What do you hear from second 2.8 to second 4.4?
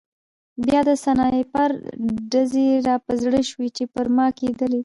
را په زړه شوې چې پر ما